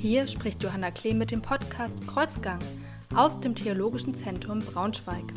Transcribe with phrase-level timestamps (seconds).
[0.00, 2.58] Hier spricht Johanna Klee mit dem Podcast Kreuzgang
[3.14, 5.34] aus dem Theologischen Zentrum Braunschweig.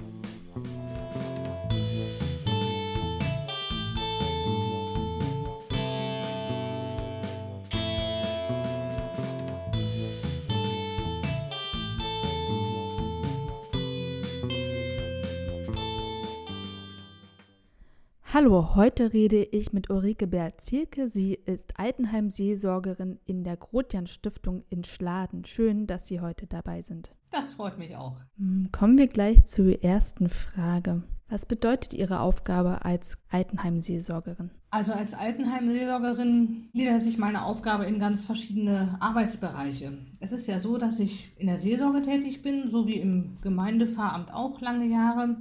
[18.44, 21.09] Hallo, heute rede ich mit Ulrike Bert-Zielke.
[21.09, 25.45] Sie ist Altenheim-Seelsorgerin in der Grotian-Stiftung in Schladen.
[25.45, 27.16] Schön, dass Sie heute dabei sind.
[27.32, 28.18] Das freut mich auch.
[28.38, 31.04] Hm, kommen wir gleich zur ersten Frage.
[31.30, 34.52] Was bedeutet Ihre Aufgabe als Altenheim-Seelsorgerin?
[34.71, 39.98] Also als Altenheim-Seelsorgerin gliedert sich meine Aufgabe in ganz verschiedene Arbeitsbereiche.
[40.20, 44.34] Es ist ja so, dass ich in der Seelsorge tätig bin, so wie im Gemeindepfarramt
[44.34, 45.38] auch lange Jahre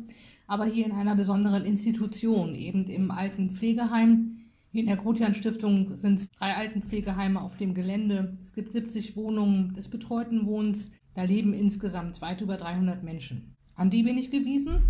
[0.46, 4.38] aber hier in einer besonderen Institution, eben im alten Pflegeheim.
[4.72, 8.38] In der Grotian Stiftung sind drei Altenpflegeheime auf dem Gelände.
[8.40, 10.90] Es gibt 70 Wohnungen des betreuten Wohnens.
[11.14, 13.54] Da leben insgesamt weit über 300 Menschen.
[13.74, 14.80] An die bin ich gewiesen,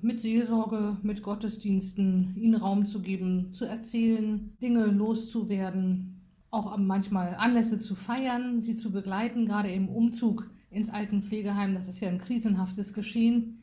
[0.00, 7.78] mit Seelsorge, mit Gottesdiensten, ihnen Raum zu geben, zu erzählen, Dinge loszuwerden, auch manchmal Anlässe
[7.78, 11.74] zu feiern, sie zu begleiten, gerade im Umzug ins Altenpflegeheim.
[11.74, 13.57] Das ist ja ein krisenhaftes Geschehen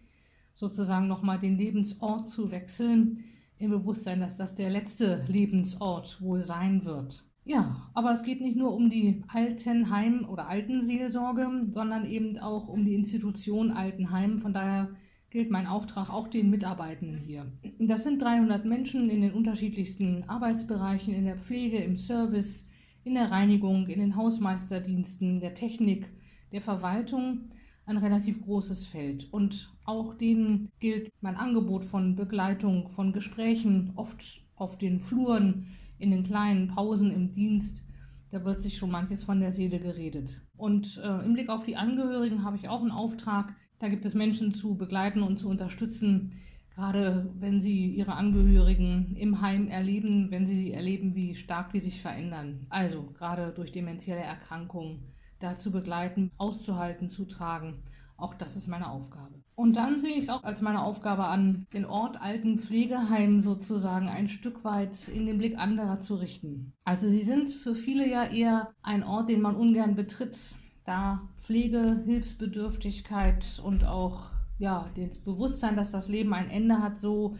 [0.55, 3.23] sozusagen nochmal den Lebensort zu wechseln,
[3.57, 7.23] im Bewusstsein, dass das der letzte Lebensort wohl sein wird.
[7.45, 12.83] Ja, aber es geht nicht nur um die Altenheim- oder Altenseelsorge, sondern eben auch um
[12.83, 14.39] die Institution Altenheim.
[14.39, 14.89] Von daher
[15.29, 17.45] gilt mein Auftrag auch den Mitarbeitenden hier.
[17.77, 22.67] Das sind 300 Menschen in den unterschiedlichsten Arbeitsbereichen, in der Pflege, im Service,
[23.03, 26.11] in der Reinigung, in den Hausmeisterdiensten, der Technik,
[26.51, 27.51] der Verwaltung
[27.85, 29.31] ein relativ großes Feld.
[29.31, 35.67] Und auch denen gilt mein Angebot von Begleitung, von Gesprächen, oft auf den Fluren,
[35.99, 37.83] in den kleinen Pausen im Dienst.
[38.31, 40.41] Da wird sich schon manches von der Seele geredet.
[40.57, 43.55] Und äh, im Blick auf die Angehörigen habe ich auch einen Auftrag.
[43.79, 46.33] Da gibt es Menschen zu begleiten und zu unterstützen,
[46.73, 52.01] gerade wenn sie ihre Angehörigen im Heim erleben, wenn sie erleben, wie stark die sich
[52.01, 52.57] verändern.
[52.69, 57.83] Also gerade durch demenzielle Erkrankungen da zu begleiten, auszuhalten, zu tragen.
[58.17, 59.43] Auch das ist meine Aufgabe.
[59.55, 64.07] Und dann sehe ich es auch als meine Aufgabe an, den Ort alten Pflegeheim sozusagen
[64.07, 66.73] ein Stück weit in den Blick anderer zu richten.
[66.83, 72.01] Also sie sind für viele ja eher ein Ort, den man ungern betritt, da Pflege,
[72.05, 77.35] Hilfsbedürftigkeit und auch ja, das Bewusstsein, dass das Leben ein Ende hat, so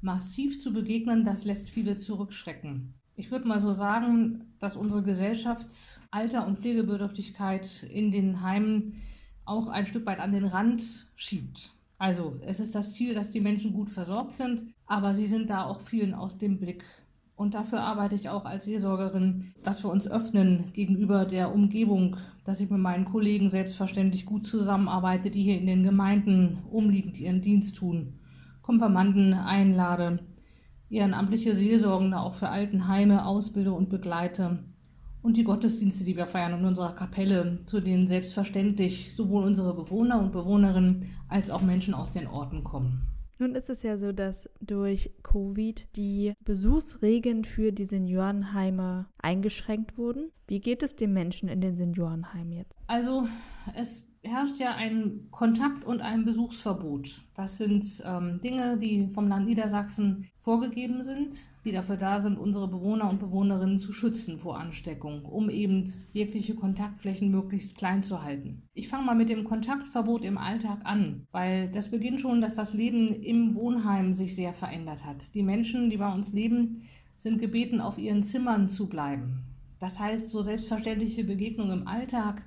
[0.00, 2.94] massiv zu begegnen, das lässt viele zurückschrecken.
[3.14, 9.02] Ich würde mal so sagen, dass unsere Gesellschaft Alter- und Pflegebedürftigkeit in den Heimen
[9.44, 11.72] auch ein Stück weit an den Rand schiebt.
[11.98, 15.64] Also es ist das Ziel, dass die Menschen gut versorgt sind, aber sie sind da
[15.64, 16.84] auch vielen aus dem Blick.
[17.36, 22.60] Und dafür arbeite ich auch als Seelsorgerin, dass wir uns öffnen gegenüber der Umgebung, dass
[22.60, 27.76] ich mit meinen Kollegen selbstverständlich gut zusammenarbeite, die hier in den Gemeinden umliegend ihren Dienst
[27.76, 28.14] tun,
[28.62, 30.20] Konfirmanden einlade,
[30.90, 34.58] ehrenamtliche Seelsorgende auch für Altenheime ausbilde und begleite.
[35.22, 40.20] Und die Gottesdienste, die wir feiern in unserer Kapelle, zu denen selbstverständlich sowohl unsere Bewohner
[40.20, 43.08] und Bewohnerinnen als auch Menschen aus den Orten kommen.
[43.38, 50.30] Nun ist es ja so, dass durch Covid die Besuchsregeln für die Seniorenheime eingeschränkt wurden.
[50.46, 52.78] Wie geht es den Menschen in den Seniorenheimen jetzt?
[52.86, 53.26] Also
[53.74, 57.22] es herrscht ja ein Kontakt- und ein Besuchsverbot.
[57.34, 62.68] Das sind ähm, Dinge, die vom Land Niedersachsen vorgegeben sind, die dafür da sind, unsere
[62.68, 68.62] Bewohner und Bewohnerinnen zu schützen vor Ansteckung, um eben jegliche Kontaktflächen möglichst klein zu halten.
[68.72, 72.74] Ich fange mal mit dem Kontaktverbot im Alltag an, weil das beginnt schon, dass das
[72.74, 75.34] Leben im Wohnheim sich sehr verändert hat.
[75.34, 76.82] Die Menschen, die bei uns leben,
[77.18, 79.42] sind gebeten, auf ihren Zimmern zu bleiben.
[79.78, 82.42] Das heißt, so selbstverständliche Begegnungen im Alltag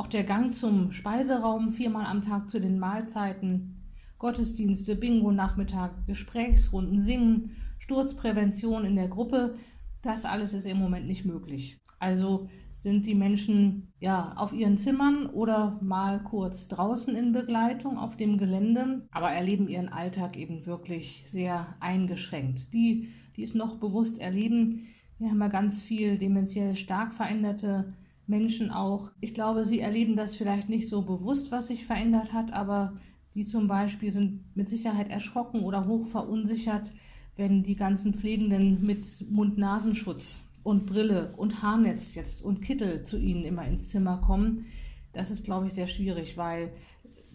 [0.00, 3.84] auch der Gang zum Speiseraum viermal am Tag zu den Mahlzeiten,
[4.16, 9.56] Gottesdienste, Bingo-Nachmittag, Gesprächsrunden, Singen, Sturzprävention in der Gruppe,
[10.00, 11.78] das alles ist im Moment nicht möglich.
[11.98, 18.16] Also sind die Menschen ja auf ihren Zimmern oder mal kurz draußen in Begleitung auf
[18.16, 22.72] dem Gelände, aber erleben ihren Alltag eben wirklich sehr eingeschränkt.
[22.72, 24.86] Die, die es noch bewusst erleben,
[25.18, 27.92] wir haben ja ganz viel dementiell stark veränderte
[28.30, 29.10] Menschen auch.
[29.20, 32.96] Ich glaube, sie erleben das vielleicht nicht so bewusst, was sich verändert hat, aber
[33.34, 36.92] die zum Beispiel sind mit Sicherheit erschrocken oder hoch verunsichert,
[37.36, 43.44] wenn die ganzen Pflegenden mit Mund-Nasenschutz und Brille und Haarnetz jetzt und Kittel zu ihnen
[43.44, 44.66] immer ins Zimmer kommen.
[45.12, 46.72] Das ist, glaube ich, sehr schwierig, weil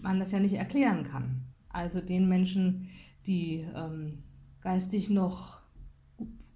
[0.01, 1.41] man das ja nicht erklären kann.
[1.69, 2.89] Also den Menschen,
[3.25, 4.23] die ähm,
[4.61, 5.59] geistig noch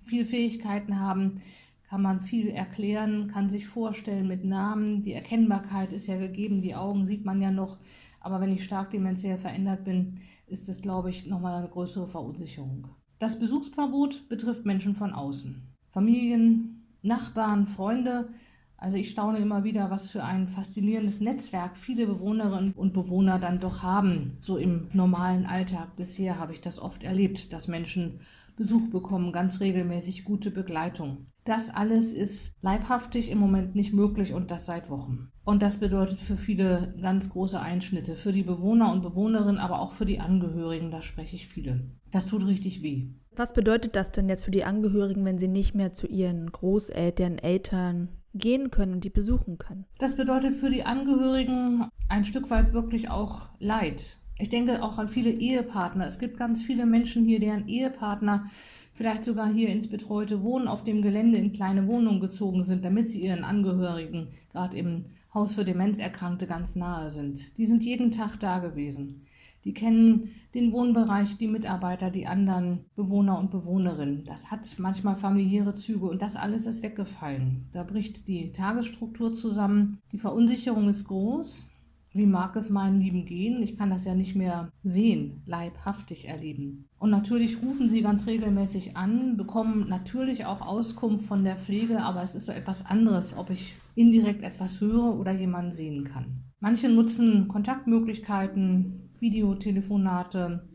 [0.01, 1.41] viel Fähigkeiten haben,
[1.89, 5.01] kann man viel erklären, kann sich vorstellen mit Namen.
[5.01, 7.77] Die Erkennbarkeit ist ja gegeben, die Augen sieht man ja noch.
[8.19, 12.89] Aber wenn ich stark dementiell verändert bin, ist das, glaube ich, nochmal eine größere Verunsicherung.
[13.17, 15.63] Das Besuchsverbot betrifft Menschen von außen.
[15.89, 18.29] Familien, Nachbarn, Freunde.
[18.77, 23.59] Also ich staune immer wieder, was für ein faszinierendes Netzwerk viele Bewohnerinnen und Bewohner dann
[23.59, 25.95] doch haben, so im normalen Alltag.
[25.95, 28.19] Bisher habe ich das oft erlebt, dass Menschen
[28.55, 31.27] Besuch bekommen, ganz regelmäßig gute Begleitung.
[31.49, 35.31] Das alles ist leibhaftig im Moment nicht möglich und das seit Wochen.
[35.43, 39.93] Und das bedeutet für viele ganz große Einschnitte, für die Bewohner und Bewohnerinnen, aber auch
[39.93, 41.89] für die Angehörigen, da spreche ich viele.
[42.11, 43.07] Das tut richtig weh.
[43.35, 47.39] Was bedeutet das denn jetzt für die Angehörigen, wenn sie nicht mehr zu ihren Großeltern,
[47.39, 49.87] Eltern gehen können und die besuchen können?
[49.97, 54.19] Das bedeutet für die Angehörigen ein Stück weit wirklich auch Leid.
[54.41, 56.07] Ich denke auch an viele Ehepartner.
[56.07, 58.45] Es gibt ganz viele Menschen hier, deren Ehepartner
[58.93, 63.09] vielleicht sogar hier ins betreute Wohnen auf dem Gelände in kleine Wohnungen gezogen sind, damit
[63.09, 67.57] sie ihren Angehörigen, gerade im Haus für Demenzerkrankte, ganz nahe sind.
[67.57, 69.25] Die sind jeden Tag da gewesen.
[69.65, 74.23] Die kennen den Wohnbereich, die Mitarbeiter, die anderen Bewohner und Bewohnerinnen.
[74.23, 77.67] Das hat manchmal familiäre Züge und das alles ist weggefallen.
[77.73, 79.99] Da bricht die Tagesstruktur zusammen.
[80.13, 81.67] Die Verunsicherung ist groß.
[82.11, 83.61] Wie mag es meinen Lieben gehen?
[83.61, 86.89] Ich kann das ja nicht mehr sehen, leibhaftig erleben.
[86.97, 92.23] Und natürlich rufen sie ganz regelmäßig an, bekommen natürlich auch Auskunft von der Pflege, aber
[92.23, 96.43] es ist so etwas anderes, ob ich indirekt etwas höre oder jemanden sehen kann.
[96.59, 100.67] Manche nutzen Kontaktmöglichkeiten, Videotelefonate,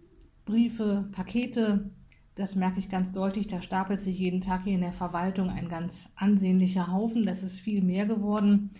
[0.45, 1.91] Briefe, Pakete.
[2.37, 3.49] Das merke ich ganz deutlich.
[3.49, 7.27] Da stapelt sich jeden Tag hier in der Verwaltung ein ganz ansehnlicher Haufen.
[7.27, 8.71] Das ist viel mehr geworden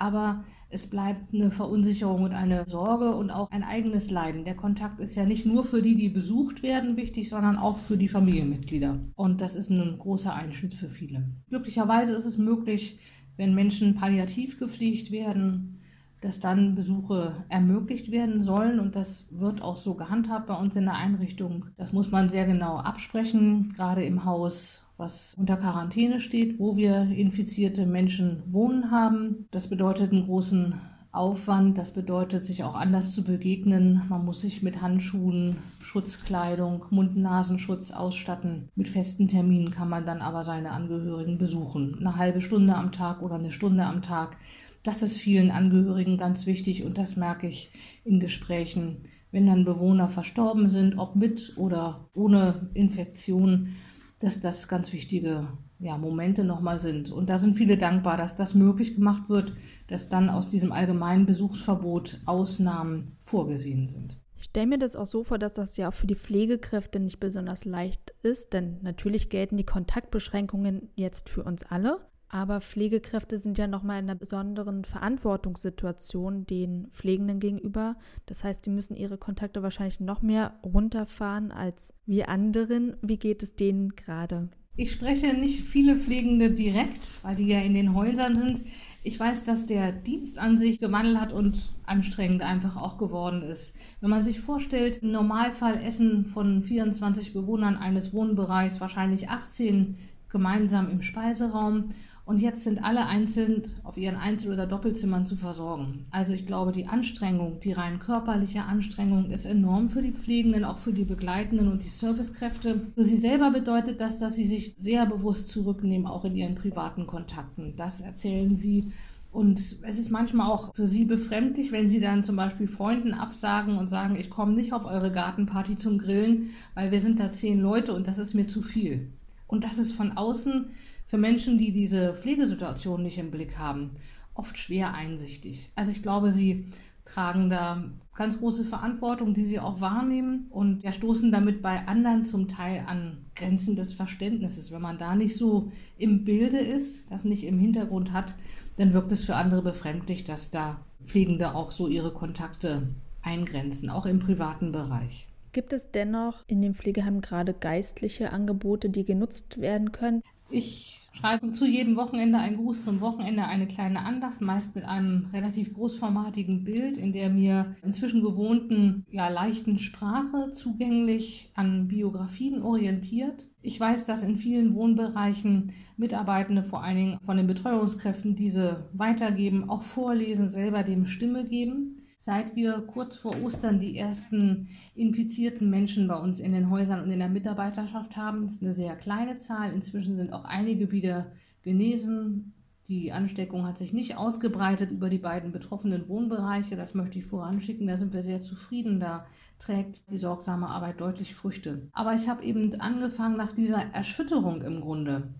[0.00, 4.44] aber es bleibt eine Verunsicherung und eine Sorge und auch ein eigenes Leiden.
[4.44, 7.96] Der Kontakt ist ja nicht nur für die, die besucht werden, wichtig, sondern auch für
[7.96, 8.98] die Familienmitglieder.
[9.16, 11.24] Und das ist ein großer Einschnitt für viele.
[11.48, 12.98] Glücklicherweise ist es möglich,
[13.36, 15.80] wenn Menschen palliativ gepflegt werden,
[16.20, 20.84] dass dann Besuche ermöglicht werden sollen und das wird auch so gehandhabt bei uns in
[20.84, 21.66] der Einrichtung.
[21.76, 27.08] Das muss man sehr genau absprechen, gerade im Haus was unter Quarantäne steht, wo wir
[27.10, 29.48] infizierte Menschen wohnen haben.
[29.50, 30.74] Das bedeutet einen großen
[31.12, 34.02] Aufwand, das bedeutet, sich auch anders zu begegnen.
[34.08, 38.68] Man muss sich mit Handschuhen, Schutzkleidung, Mund-Nasenschutz ausstatten.
[38.76, 41.96] Mit festen Terminen kann man dann aber seine Angehörigen besuchen.
[41.98, 44.36] Eine halbe Stunde am Tag oder eine Stunde am Tag.
[44.84, 47.70] Das ist vielen Angehörigen ganz wichtig und das merke ich
[48.04, 53.76] in Gesprächen, wenn dann Bewohner verstorben sind, ob mit oder ohne Infektion
[54.20, 57.10] dass das ganz wichtige ja, Momente nochmal sind.
[57.10, 59.54] Und da sind viele dankbar, dass das möglich gemacht wird,
[59.88, 64.16] dass dann aus diesem allgemeinen Besuchsverbot Ausnahmen vorgesehen sind.
[64.36, 67.20] Ich stelle mir das auch so vor, dass das ja auch für die Pflegekräfte nicht
[67.20, 71.98] besonders leicht ist, denn natürlich gelten die Kontaktbeschränkungen jetzt für uns alle.
[72.32, 77.96] Aber Pflegekräfte sind ja nochmal in einer besonderen Verantwortungssituation den Pflegenden gegenüber.
[78.26, 82.96] Das heißt, sie müssen ihre Kontakte wahrscheinlich noch mehr runterfahren als wir anderen.
[83.02, 84.48] Wie geht es denen gerade?
[84.76, 88.62] Ich spreche nicht viele Pflegende direkt, weil die ja in den Häusern sind.
[89.02, 93.74] Ich weiß, dass der Dienst an sich gewandelt hat und anstrengend einfach auch geworden ist.
[94.00, 99.96] Wenn man sich vorstellt, im Normalfall essen von 24 Bewohnern eines Wohnbereichs wahrscheinlich 18
[100.30, 101.90] gemeinsam im Speiseraum
[102.30, 106.04] und jetzt sind alle einzeln auf ihren Einzel- oder Doppelzimmern zu versorgen.
[106.12, 110.78] Also ich glaube, die Anstrengung, die rein körperliche Anstrengung ist enorm für die Pflegenden, auch
[110.78, 112.82] für die Begleitenden und die Servicekräfte.
[112.94, 117.08] Für sie selber bedeutet das, dass sie sich sehr bewusst zurücknehmen, auch in ihren privaten
[117.08, 117.74] Kontakten.
[117.76, 118.92] Das erzählen sie.
[119.32, 123.76] Und es ist manchmal auch für sie befremdlich, wenn sie dann zum Beispiel Freunden absagen
[123.76, 127.58] und sagen, ich komme nicht auf eure Gartenparty zum Grillen, weil wir sind da zehn
[127.58, 129.08] Leute und das ist mir zu viel.
[129.48, 130.66] Und das ist von außen
[131.10, 133.96] für Menschen, die diese Pflegesituation nicht im Blick haben,
[134.34, 135.72] oft schwer einsichtig.
[135.74, 136.66] Also ich glaube, sie
[137.04, 137.82] tragen da
[138.14, 142.84] ganz große Verantwortung, die sie auch wahrnehmen und ja, stoßen damit bei anderen zum Teil
[142.86, 144.70] an Grenzen des Verständnisses.
[144.70, 148.36] Wenn man da nicht so im Bilde ist, das nicht im Hintergrund hat,
[148.76, 152.86] dann wirkt es für andere befremdlich, dass da Pflegende auch so ihre Kontakte
[153.22, 155.26] eingrenzen, auch im privaten Bereich.
[155.50, 160.22] Gibt es dennoch in dem Pflegeheim gerade geistliche Angebote, die genutzt werden können?
[160.50, 165.28] Ich schreibe zu jedem Wochenende ein Gruß zum Wochenende, eine kleine Andacht, meist mit einem
[165.32, 173.48] relativ großformatigen Bild, in der mir inzwischen gewohnten, ja, leichten Sprache zugänglich an Biografien orientiert.
[173.62, 179.68] Ich weiß, dass in vielen Wohnbereichen Mitarbeitende, vor allen Dingen von den Betreuungskräften, diese weitergeben,
[179.68, 181.99] auch vorlesen, selber dem Stimme geben.
[182.22, 187.10] Seit wir kurz vor Ostern die ersten infizierten Menschen bei uns in den Häusern und
[187.10, 189.72] in der Mitarbeiterschaft haben, das ist eine sehr kleine Zahl.
[189.72, 192.52] Inzwischen sind auch einige wieder genesen.
[192.88, 196.76] Die Ansteckung hat sich nicht ausgebreitet über die beiden betroffenen Wohnbereiche.
[196.76, 197.86] Das möchte ich voranschicken.
[197.86, 199.00] Da sind wir sehr zufrieden.
[199.00, 199.24] Da
[199.58, 201.88] trägt die sorgsame Arbeit deutlich Früchte.
[201.92, 205.32] Aber ich habe eben angefangen nach dieser Erschütterung im Grunde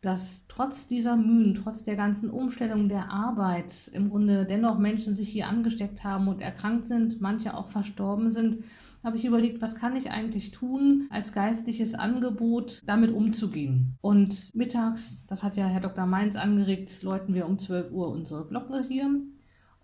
[0.00, 5.28] dass trotz dieser Mühen, trotz der ganzen Umstellung der Arbeit im Grunde dennoch Menschen sich
[5.28, 8.64] hier angesteckt haben und erkrankt sind, manche auch verstorben sind,
[9.02, 13.96] habe ich überlegt, was kann ich eigentlich tun, als geistliches Angebot damit umzugehen.
[14.00, 16.06] Und mittags, das hat ja Herr Dr.
[16.06, 19.10] Mainz angeregt, läuten wir um 12 Uhr unsere Glocke hier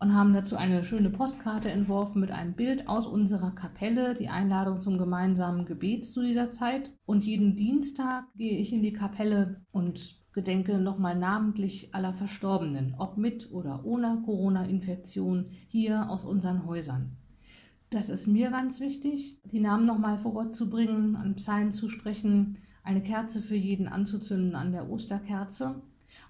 [0.03, 4.81] und haben dazu eine schöne Postkarte entworfen mit einem Bild aus unserer Kapelle, die Einladung
[4.81, 6.93] zum gemeinsamen Gebet zu dieser Zeit.
[7.07, 13.17] Und jeden Dienstag gehe ich in die Kapelle und gedenke nochmal namentlich aller Verstorbenen, ob
[13.17, 17.17] mit oder ohne Corona-Infektion, hier aus unseren Häusern.
[17.89, 21.89] Das ist mir ganz wichtig, die Namen nochmal vor Gott zu bringen, an Psalmen zu
[21.89, 25.81] sprechen, eine Kerze für jeden anzuzünden an der Osterkerze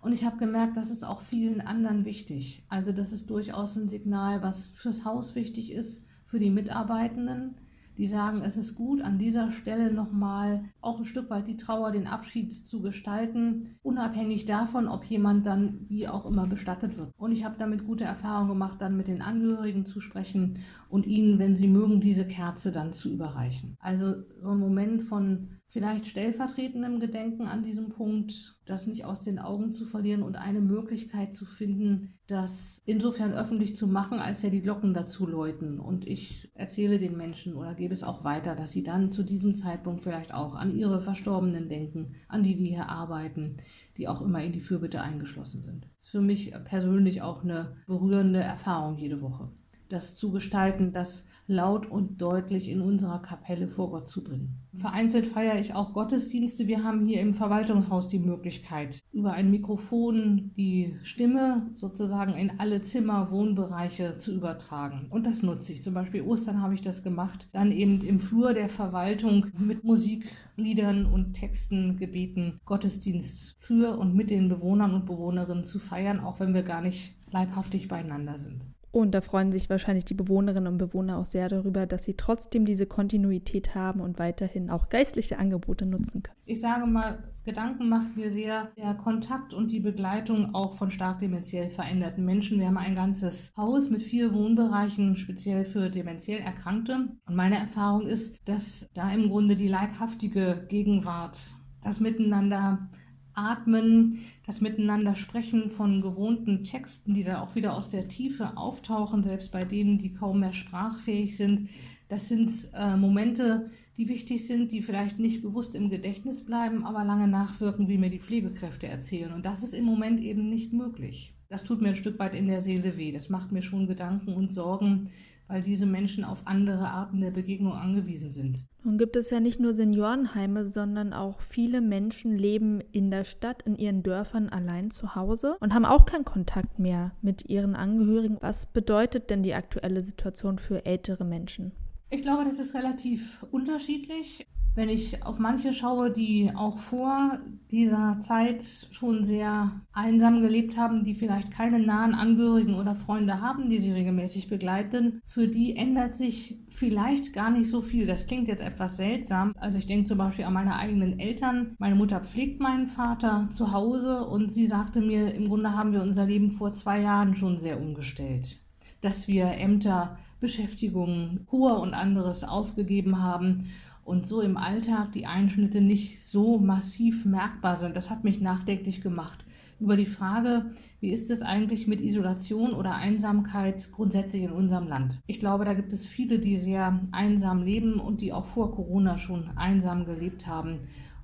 [0.00, 2.64] und ich habe gemerkt, das ist auch vielen anderen wichtig.
[2.68, 7.56] Also das ist durchaus ein Signal, was fürs Haus wichtig ist, für die Mitarbeitenden,
[7.98, 11.92] die sagen, es ist gut, an dieser Stelle nochmal auch ein Stück weit die Trauer,
[11.92, 17.12] den Abschied zu gestalten, unabhängig davon, ob jemand dann wie auch immer bestattet wird.
[17.16, 20.58] Und ich habe damit gute Erfahrungen gemacht, dann mit den Angehörigen zu sprechen
[20.88, 23.76] und ihnen, wenn sie mögen, diese Kerze dann zu überreichen.
[23.78, 29.38] Also so ein Moment von vielleicht stellvertretendem Gedenken an diesem Punkt, das nicht aus den
[29.38, 34.50] Augen zu verlieren und eine Möglichkeit zu finden, das insofern öffentlich zu machen, als ja
[34.50, 35.80] die Glocken dazu läuten.
[35.80, 39.54] Und ich erzähle den Menschen oder gebe es auch weiter, dass sie dann zu diesem
[39.54, 43.56] Zeitpunkt vielleicht auch an ihre Verstorbenen denken, an die, die hier arbeiten,
[43.96, 45.88] die auch immer in die Fürbitte eingeschlossen sind.
[45.96, 49.50] Das ist für mich persönlich auch eine berührende Erfahrung jede Woche
[49.92, 54.58] das zu gestalten, das laut und deutlich in unserer Kapelle vor Gott zu bringen.
[54.74, 56.66] Vereinzelt feiere ich auch Gottesdienste.
[56.66, 62.80] Wir haben hier im Verwaltungshaus die Möglichkeit, über ein Mikrofon die Stimme sozusagen in alle
[62.80, 65.08] Zimmer, Wohnbereiche zu übertragen.
[65.10, 65.84] Und das nutze ich.
[65.84, 67.48] Zum Beispiel Ostern habe ich das gemacht.
[67.52, 74.30] Dann eben im Flur der Verwaltung mit Musikliedern und Texten gebeten, Gottesdienst für und mit
[74.30, 78.71] den Bewohnern und Bewohnerinnen zu feiern, auch wenn wir gar nicht leibhaftig beieinander sind.
[78.92, 82.66] Und da freuen sich wahrscheinlich die Bewohnerinnen und Bewohner auch sehr darüber, dass sie trotzdem
[82.66, 86.36] diese Kontinuität haben und weiterhin auch geistliche Angebote nutzen können.
[86.44, 91.20] Ich sage mal, Gedanken macht mir sehr der Kontakt und die Begleitung auch von stark
[91.20, 92.60] dementiell veränderten Menschen.
[92.60, 97.08] Wir haben ein ganzes Haus mit vier Wohnbereichen speziell für dementiell Erkrankte.
[97.26, 101.38] Und meine Erfahrung ist, dass da im Grunde die leibhaftige Gegenwart,
[101.82, 102.90] das Miteinander
[103.34, 109.22] Atmen, das Miteinander sprechen von gewohnten Texten, die dann auch wieder aus der Tiefe auftauchen,
[109.22, 111.68] selbst bei denen, die kaum mehr sprachfähig sind.
[112.08, 117.04] Das sind äh, Momente, die wichtig sind, die vielleicht nicht bewusst im Gedächtnis bleiben, aber
[117.04, 119.32] lange nachwirken, wie mir die Pflegekräfte erzählen.
[119.32, 121.34] Und das ist im Moment eben nicht möglich.
[121.48, 123.12] Das tut mir ein Stück weit in der Seele weh.
[123.12, 125.10] Das macht mir schon Gedanken und Sorgen,
[125.52, 128.66] weil diese Menschen auf andere Arten der Begegnung angewiesen sind.
[128.84, 133.60] Nun gibt es ja nicht nur Seniorenheime, sondern auch viele Menschen leben in der Stadt,
[133.62, 138.38] in ihren Dörfern allein zu Hause und haben auch keinen Kontakt mehr mit ihren Angehörigen.
[138.40, 141.72] Was bedeutet denn die aktuelle Situation für ältere Menschen?
[142.08, 144.46] Ich glaube, das ist relativ unterschiedlich.
[144.74, 147.38] Wenn ich auf manche schaue, die auch vor
[147.70, 153.68] dieser Zeit schon sehr einsam gelebt haben, die vielleicht keine nahen Angehörigen oder Freunde haben,
[153.68, 158.06] die sie regelmäßig begleiten, für die ändert sich vielleicht gar nicht so viel.
[158.06, 159.52] Das klingt jetzt etwas seltsam.
[159.58, 161.74] Also ich denke zum Beispiel an meine eigenen Eltern.
[161.78, 166.00] Meine Mutter pflegt meinen Vater zu Hause und sie sagte mir, im Grunde haben wir
[166.00, 168.58] unser Leben vor zwei Jahren schon sehr umgestellt
[169.02, 173.66] dass wir Ämter, Beschäftigungen, Kur und anderes aufgegeben haben
[174.04, 177.96] und so im Alltag die Einschnitte nicht so massiv merkbar sind.
[177.96, 179.44] Das hat mich nachdenklich gemacht
[179.82, 180.66] über die Frage,
[181.00, 185.18] wie ist es eigentlich mit Isolation oder Einsamkeit grundsätzlich in unserem Land?
[185.26, 189.18] Ich glaube, da gibt es viele, die sehr einsam leben und die auch vor Corona
[189.18, 190.78] schon einsam gelebt haben.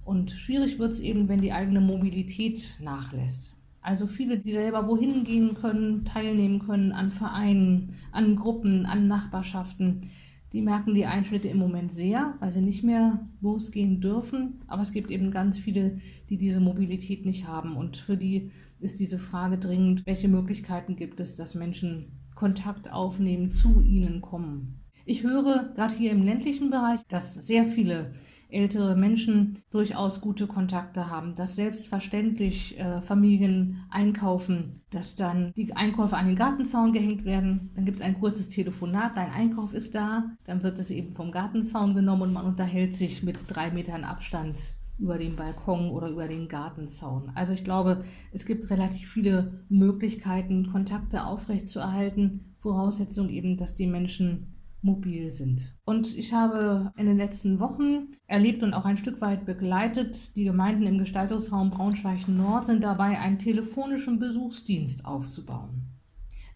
[0.04, 3.54] Und schwierig wird es eben, wenn die eigene Mobilität nachlässt.
[3.80, 10.10] Also viele, die selber wohin gehen können, teilnehmen können an Vereinen, an Gruppen, an Nachbarschaften
[10.52, 14.62] die merken die Einschnitte im Moment sehr, weil sie nicht mehr losgehen dürfen.
[14.66, 16.00] Aber es gibt eben ganz viele,
[16.30, 17.76] die diese Mobilität nicht haben.
[17.76, 18.50] Und für die
[18.80, 24.80] ist diese Frage dringend, welche Möglichkeiten gibt es, dass Menschen Kontakt aufnehmen, zu ihnen kommen.
[25.04, 28.12] Ich höre gerade hier im ländlichen Bereich, dass sehr viele
[28.50, 36.16] ältere Menschen durchaus gute Kontakte haben, dass selbstverständlich äh, Familien einkaufen, dass dann die Einkäufe
[36.16, 40.30] an den Gartenzaun gehängt werden, dann gibt es ein kurzes Telefonat, dein Einkauf ist da,
[40.44, 44.56] dann wird es eben vom Gartenzaun genommen und man unterhält sich mit drei Metern Abstand
[44.98, 47.30] über den Balkon oder über den Gartenzaun.
[47.34, 48.02] Also ich glaube,
[48.32, 52.56] es gibt relativ viele Möglichkeiten, Kontakte aufrechtzuerhalten.
[52.60, 55.74] Voraussetzung eben, dass die Menschen mobil sind.
[55.84, 60.44] Und ich habe in den letzten Wochen erlebt und auch ein Stück weit begleitet, die
[60.44, 65.88] Gemeinden im Gestaltungsraum Braunschweig-Nord sind dabei, einen telefonischen Besuchsdienst aufzubauen.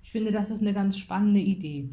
[0.02, 1.90] Ich finde, das ist eine ganz spannende Idee.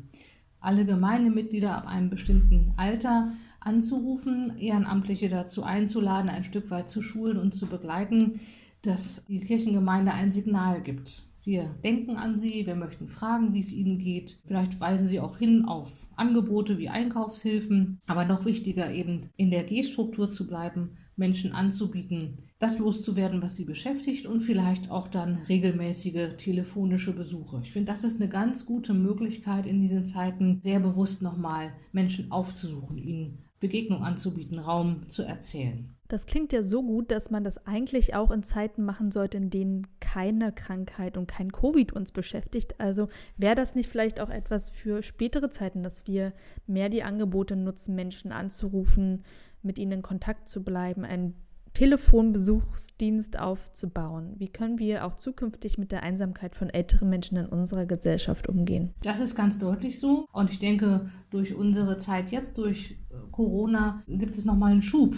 [0.59, 3.31] Alle Gemeindemitglieder ab einem bestimmten Alter
[3.61, 8.41] anzurufen, Ehrenamtliche dazu einzuladen, ein Stück weit zu schulen und zu begleiten,
[8.81, 11.25] dass die Kirchengemeinde ein Signal gibt.
[11.43, 14.39] Wir denken an Sie, wir möchten fragen, wie es Ihnen geht.
[14.45, 19.63] Vielleicht weisen Sie auch hin auf Angebote wie Einkaufshilfen, aber noch wichtiger eben in der
[19.63, 26.35] G-Struktur zu bleiben, Menschen anzubieten, das loszuwerden, was sie beschäftigt und vielleicht auch dann regelmäßige
[26.37, 27.59] telefonische Besuche.
[27.63, 32.31] Ich finde, das ist eine ganz gute Möglichkeit in diesen Zeiten, sehr bewusst nochmal Menschen
[32.31, 35.95] aufzusuchen, ihnen Begegnung anzubieten, Raum zu erzählen.
[36.07, 39.51] Das klingt ja so gut, dass man das eigentlich auch in Zeiten machen sollte, in
[39.51, 42.79] denen keine Krankheit und kein Covid uns beschäftigt.
[42.79, 46.33] Also wäre das nicht vielleicht auch etwas für spätere Zeiten, dass wir
[46.65, 49.23] mehr die Angebote nutzen, Menschen anzurufen,
[49.61, 51.35] mit ihnen in Kontakt zu bleiben, einen
[51.73, 54.35] Telefonbesuchsdienst aufzubauen?
[54.37, 58.93] Wie können wir auch zukünftig mit der Einsamkeit von älteren Menschen in unserer Gesellschaft umgehen?
[59.01, 60.25] Das ist ganz deutlich so.
[60.31, 62.97] Und ich denke, durch unsere Zeit jetzt, durch
[63.31, 65.15] Corona, gibt es nochmal einen Schub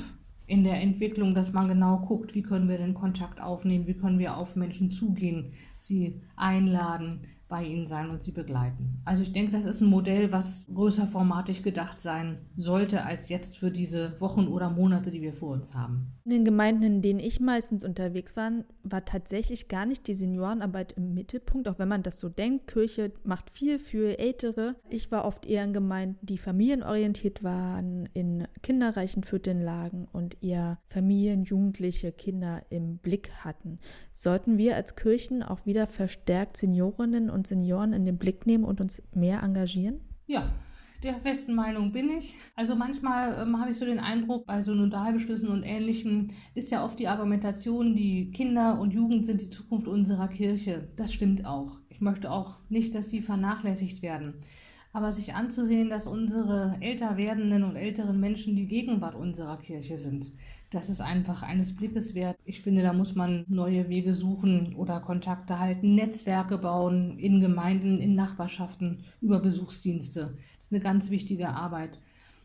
[0.52, 4.20] in der Entwicklung, dass man genau guckt, wie können wir den Kontakt aufnehmen, wie können
[4.20, 8.96] wir auf Menschen zugehen, sie einladen, bei ihnen sein und sie begleiten.
[9.04, 13.58] Also ich denke, das ist ein Modell, was größer formatig gedacht sein sollte als jetzt
[13.58, 16.14] für diese Wochen oder Monate, die wir vor uns haben.
[16.24, 18.52] In den Gemeinden, in denen ich meistens unterwegs war,
[18.84, 22.68] war tatsächlich gar nicht die Seniorenarbeit im Mittelpunkt, auch wenn man das so denkt.
[22.68, 24.76] Kirche macht viel für Ältere.
[24.90, 30.80] Ich war oft eher in Gemeinden, die familienorientiert waren, in kinderreichen Vierteln lagen und eher
[30.88, 33.80] Familien, Jugendliche, Kinder im Blick hatten.
[34.14, 38.64] Sollten wir als Kirchen auch wieder verstärkt Seniorinnen und und Senioren in den Blick nehmen
[38.64, 40.00] und uns mehr engagieren?
[40.28, 40.52] Ja,
[41.04, 42.36] der festen Meinung bin ich.
[42.56, 46.86] Also manchmal ähm, habe ich so den Eindruck, bei so Nodalbeschlüssen und Ähnlichem ist ja
[46.86, 50.88] oft die Argumentation, die Kinder und Jugend sind die Zukunft unserer Kirche.
[50.96, 51.80] Das stimmt auch.
[51.90, 54.36] Ich möchte auch nicht, dass sie vernachlässigt werden.
[54.94, 60.32] Aber sich anzusehen, dass unsere älter werdenden und älteren Menschen die Gegenwart unserer Kirche sind,
[60.72, 62.38] das ist einfach eines Blickes wert.
[62.46, 68.00] Ich finde, da muss man neue Wege suchen oder Kontakte halten, Netzwerke bauen in Gemeinden,
[68.00, 70.38] in Nachbarschaften über Besuchsdienste.
[70.58, 72.00] Das ist eine ganz wichtige Arbeit.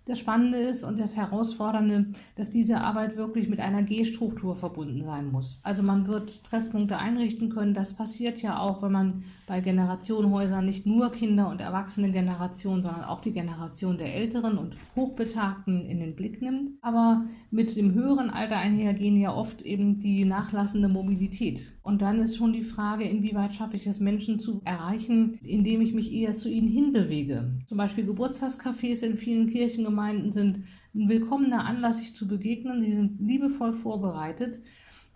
[0.08, 5.32] Das Spannende ist und das Herausfordernde, dass diese Arbeit wirklich mit einer G-Struktur verbunden sein
[5.32, 5.58] muss.
[5.64, 7.74] Also man wird Treffpunkte einrichten können.
[7.74, 13.20] Das passiert ja auch, wenn man bei Generationenhäusern nicht nur Kinder- und Erwachsene-Generationen, sondern auch
[13.20, 16.78] die Generation der Älteren und Hochbetagten in den Blick nimmt.
[16.82, 21.72] Aber mit dem höheren Alter einhergehen ja oft eben die nachlassende Mobilität.
[21.82, 25.94] Und dann ist schon die Frage, inwieweit schaffe ich es, Menschen zu erreichen, indem ich
[25.94, 27.50] mich eher zu ihnen hinbewege.
[27.66, 29.48] Zum Beispiel Geburtstagscafés in vielen
[29.96, 32.82] Kirchengemeinden sind ein willkommener Anlass, sich zu begegnen.
[32.82, 34.60] Sie sind liebevoll vorbereitet.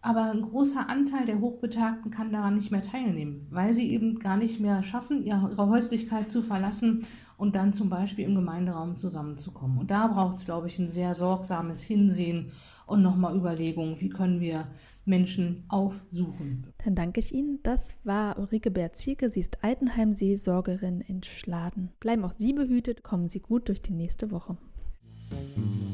[0.02, 4.38] Aber ein großer Anteil der Hochbetagten kann daran nicht mehr teilnehmen, weil sie eben gar
[4.38, 9.76] nicht mehr schaffen, ihre Häuslichkeit zu verlassen und dann zum Beispiel im Gemeinderaum zusammenzukommen.
[9.76, 12.52] Und da braucht es, glaube ich, ein sehr sorgsames Hinsehen
[12.86, 14.68] und nochmal Überlegungen, wie können wir
[15.04, 16.66] Menschen aufsuchen.
[16.84, 17.58] Dann danke ich Ihnen.
[17.62, 19.28] Das war Ulrike Berzieke.
[19.28, 21.90] Sie ist Altenheimseelsorgerin in Schladen.
[22.00, 24.56] Bleiben auch Sie behütet, kommen Sie gut durch die nächste Woche.
[25.30, 25.89] Mm-hmm.